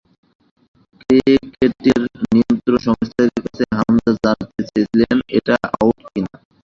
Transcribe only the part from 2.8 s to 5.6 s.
সংস্থাটির কাছে হামজা জানতে চেয়েছিলেন, এটা